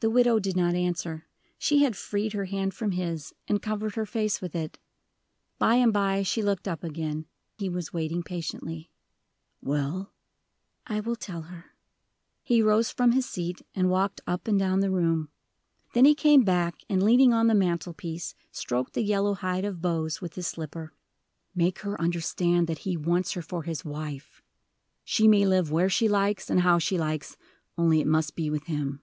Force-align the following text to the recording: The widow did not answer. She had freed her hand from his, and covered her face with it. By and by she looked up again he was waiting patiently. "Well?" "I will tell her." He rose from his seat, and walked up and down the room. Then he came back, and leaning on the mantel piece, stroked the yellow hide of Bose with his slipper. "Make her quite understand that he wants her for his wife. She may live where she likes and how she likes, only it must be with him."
The 0.00 0.10
widow 0.10 0.38
did 0.38 0.56
not 0.56 0.74
answer. 0.74 1.26
She 1.58 1.82
had 1.82 1.96
freed 1.96 2.32
her 2.32 2.46
hand 2.46 2.72
from 2.74 2.92
his, 2.92 3.34
and 3.48 3.60
covered 3.60 3.94
her 3.96 4.04
face 4.06 4.40
with 4.40 4.54
it. 4.54 4.78
By 5.58 5.74
and 5.76 5.92
by 5.92 6.22
she 6.22 6.42
looked 6.42 6.66
up 6.68 6.82
again 6.84 7.26
he 7.58 7.68
was 7.68 7.92
waiting 7.92 8.22
patiently. 8.22 8.90
"Well?" 9.62 10.12
"I 10.86 11.00
will 11.00 11.16
tell 11.16 11.42
her." 11.42 11.74
He 12.42 12.62
rose 12.62 12.90
from 12.90 13.12
his 13.12 13.26
seat, 13.26 13.62
and 13.74 13.90
walked 13.90 14.22
up 14.26 14.46
and 14.48 14.58
down 14.58 14.80
the 14.80 14.90
room. 14.90 15.28
Then 15.94 16.06
he 16.06 16.14
came 16.14 16.44
back, 16.44 16.76
and 16.88 17.02
leaning 17.02 17.32
on 17.34 17.46
the 17.46 17.54
mantel 17.54 17.92
piece, 17.94 18.34
stroked 18.50 18.94
the 18.94 19.02
yellow 19.02 19.34
hide 19.34 19.64
of 19.66 19.82
Bose 19.82 20.20
with 20.22 20.34
his 20.34 20.46
slipper. 20.46 20.94
"Make 21.54 21.78
her 21.80 21.96
quite 21.96 22.04
understand 22.04 22.66
that 22.68 22.78
he 22.80 22.96
wants 22.96 23.32
her 23.32 23.42
for 23.42 23.62
his 23.62 23.84
wife. 23.86 24.42
She 25.04 25.26
may 25.28 25.46
live 25.46 25.70
where 25.70 25.90
she 25.90 26.08
likes 26.08 26.48
and 26.50 26.60
how 26.60 26.78
she 26.78 26.98
likes, 26.98 27.36
only 27.78 28.00
it 28.00 28.06
must 28.06 28.34
be 28.34 28.50
with 28.50 28.64
him." 28.64 29.02